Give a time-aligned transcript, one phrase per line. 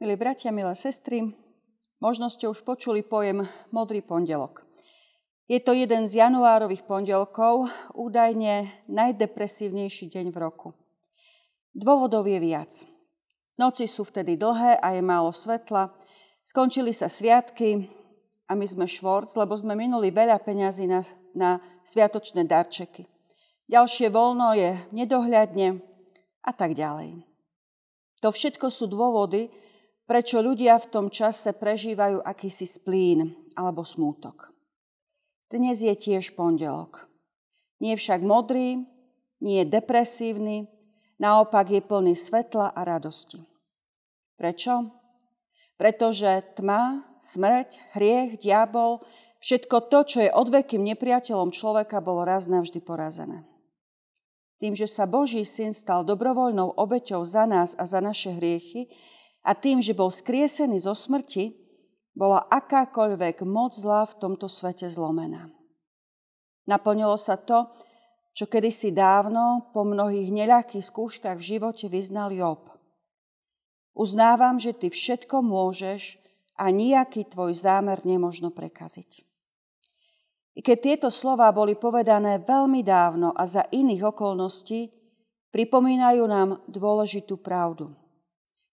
[0.00, 1.28] Milí bratia, milé sestry,
[2.00, 4.64] možno ste už počuli pojem Modrý pondelok.
[5.44, 10.72] Je to jeden z januárových pondelkov, údajne najdepresívnejší deň v roku.
[11.76, 12.72] Dôvodov je viac.
[13.60, 15.92] Noci sú vtedy dlhé a je málo svetla,
[16.48, 17.84] skončili sa sviatky
[18.48, 21.04] a my sme švorc, lebo sme minuli veľa peňazí na,
[21.36, 23.04] na sviatočné darčeky.
[23.68, 25.84] Ďalšie voľno je nedohľadne
[26.40, 27.20] a tak ďalej.
[28.24, 29.60] To všetko sú dôvody,
[30.10, 34.50] prečo ľudia v tom čase prežívajú akýsi splín alebo smútok.
[35.46, 37.06] Dnes je tiež pondelok.
[37.78, 38.82] Nie však modrý,
[39.38, 40.66] nie je depresívny,
[41.22, 43.46] naopak je plný svetla a radosti.
[44.34, 44.90] Prečo?
[45.78, 49.06] Pretože tma, smrť, hriech, diabol,
[49.38, 53.46] všetko to, čo je odvekým nepriateľom človeka, bolo raz navždy porazené.
[54.58, 58.90] Tým, že sa Boží syn stal dobrovoľnou obeťou za nás a za naše hriechy,
[59.40, 61.56] a tým, že bol skriesený zo smrti,
[62.12, 65.48] bola akákoľvek moc zlá v tomto svete zlomená.
[66.68, 67.72] Naplnilo sa to,
[68.36, 72.68] čo kedysi dávno po mnohých neľahkých skúškach v živote vyznal Job.
[73.96, 76.20] Uznávam, že ty všetko môžeš
[76.60, 79.26] a nejaký tvoj zámer nemožno prekaziť.
[80.54, 84.92] I keď tieto slova boli povedané veľmi dávno a za iných okolností,
[85.50, 87.96] pripomínajú nám dôležitú pravdu–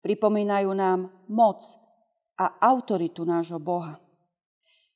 [0.01, 1.61] Pripomínajú nám moc
[2.41, 4.01] a autoritu nášho Boha.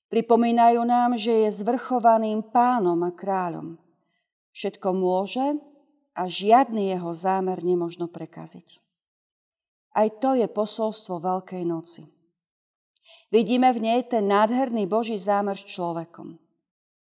[0.10, 3.78] Pripomínajú nám, že je zvrchovaným pánom a kráľom.
[4.54, 5.62] Všetko môže
[6.16, 8.80] a žiadny jeho zámer nemožno prekaziť.
[9.96, 12.08] Aj to je posolstvo Veľkej noci.
[13.30, 16.40] Vidíme v nej ten nádherný Boží zámer s človekom.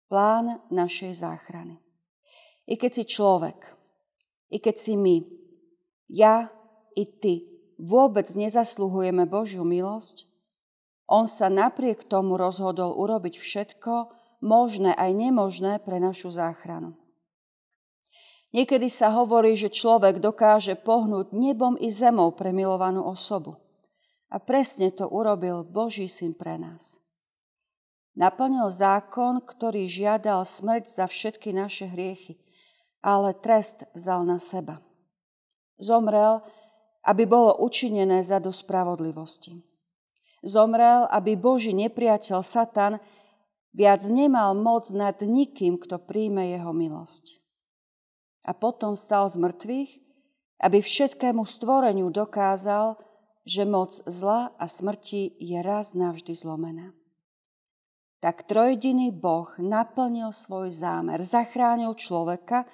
[0.07, 1.81] Plán našej záchrany.
[2.69, 3.57] I keď si človek,
[4.53, 5.25] i keď si my,
[6.09, 6.49] ja
[6.93, 7.48] i ty,
[7.79, 10.29] vôbec nezasluhujeme Božiu milosť,
[11.09, 14.13] on sa napriek tomu rozhodol urobiť všetko,
[14.45, 16.93] možné aj nemožné pre našu záchranu.
[18.53, 23.57] Niekedy sa hovorí, že človek dokáže pohnúť nebom i zemou pre milovanú osobu.
[24.29, 27.01] A presne to urobil Boží syn pre nás.
[28.13, 32.37] Naplnil zákon, ktorý žiadal smrť za všetky naše hriechy,
[33.01, 34.81] ale trest vzal na seba.
[35.81, 36.45] Zomrel,
[37.05, 39.59] aby bolo učinené za do spravodlivosti.
[40.43, 42.99] Zomrel, aby Boží nepriateľ Satan
[43.75, 47.39] viac nemal moc nad nikým, kto príjme jeho milosť.
[48.47, 49.91] A potom stal z mŕtvych,
[50.63, 52.99] aby všetkému stvoreniu dokázal,
[53.43, 56.95] že moc zla a smrti je raz navždy zlomená.
[58.19, 62.67] Tak trojdiný Boh naplnil svoj zámer, zachránil človeka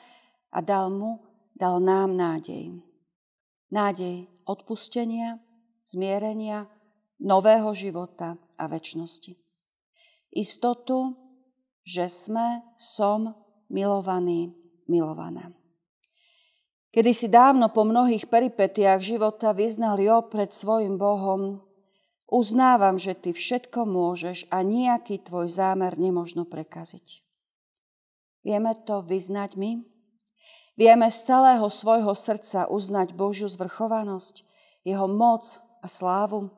[0.50, 1.22] a dal mu,
[1.54, 2.85] dal nám nádej.
[3.74, 5.42] Nádej odpustenia,
[5.86, 6.70] zmierenia,
[7.22, 9.38] nového života a väčšnosti.
[10.36, 11.16] Istotu,
[11.86, 13.34] že sme, som
[13.70, 14.54] milovaný,
[14.90, 15.54] milovaná.
[16.96, 21.60] Kedy si dávno po mnohých peripetiách života vyznal Jo pred svojim Bohom,
[22.32, 27.26] uznávam, že ty všetko môžeš a nejaký tvoj zámer nemožno prekaziť.
[28.48, 29.95] Vieme to vyznať my?
[30.76, 34.44] Vieme z celého svojho srdca uznať Božiu zvrchovanosť,
[34.84, 36.52] jeho moc a slávu.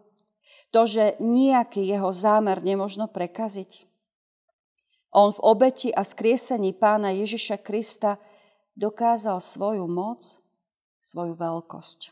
[0.73, 3.85] To, že nejaký jeho zámer nemožno prekaziť.
[5.13, 8.17] On v obeti a skriesení pána Ježiša Krista
[8.73, 10.41] dokázal svoju moc,
[11.01, 12.11] svoju veľkosť.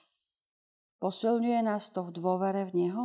[1.01, 3.03] Posilňuje nás to v dôvere v Neho?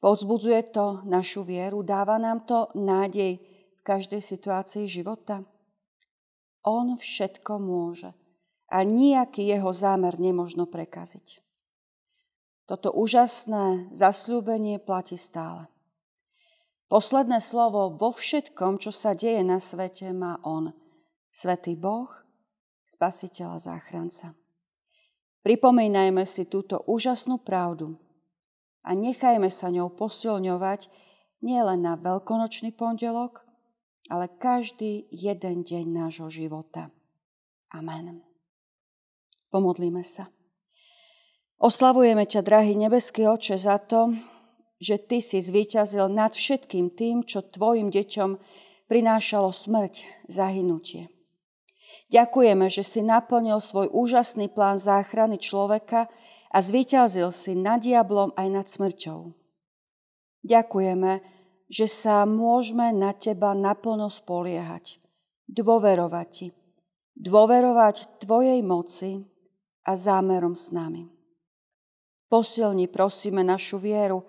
[0.00, 1.80] Povzbudzuje to našu vieru?
[1.80, 3.40] Dáva nám to nádej
[3.76, 5.46] v každej situácii života?
[6.66, 8.10] On všetko môže
[8.66, 11.38] a nejaký jeho zámer nemožno prekaziť.
[12.66, 15.70] Toto úžasné zasľúbenie platí stále.
[16.90, 20.74] Posledné slovo vo všetkom, čo sa deje na svete, má On,
[21.30, 22.10] Svetý Boh,
[22.86, 24.34] Spasiteľ a záchranca.
[25.46, 27.94] Pripomínajme si túto úžasnú pravdu
[28.82, 30.90] a nechajme sa ňou posilňovať
[31.42, 33.45] nielen na veľkonočný pondelok,
[34.06, 36.90] ale každý jeden deň nášho života.
[37.74, 38.22] Amen.
[39.50, 40.30] Pomodlíme sa.
[41.56, 44.12] Oslavujeme ťa, drahý nebeský oče, za to,
[44.76, 48.36] že Ty si zvíťazil nad všetkým tým, čo Tvojim deťom
[48.92, 51.08] prinášalo smrť, zahynutie.
[52.12, 56.06] Ďakujeme, že si naplnil svoj úžasný plán záchrany človeka
[56.52, 59.34] a zvíťazil si nad diablom aj nad smrťou.
[60.46, 61.35] Ďakujeme,
[61.66, 65.02] že sa môžeme na teba naplno spoliehať,
[65.50, 66.46] dôverovať ti,
[67.18, 69.26] dôverovať tvojej moci
[69.86, 71.10] a zámerom s nami.
[72.26, 74.26] Posilni, prosíme, našu vieru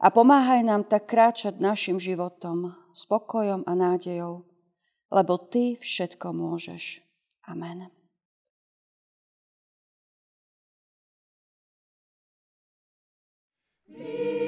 [0.00, 4.44] a pomáhaj nám tak kráčať našim životom, spokojom a nádejou,
[5.08, 7.00] lebo Ty všetko môžeš.
[7.48, 7.88] Amen.
[13.92, 14.42] Amen.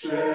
[0.00, 0.27] Sure.